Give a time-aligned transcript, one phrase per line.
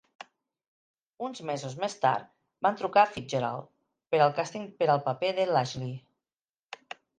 [1.27, 2.31] Uns mesos més tard,
[2.69, 3.69] van trucar a Fitzgerald
[4.15, 5.97] per al càsting per al paper de l'Ashley.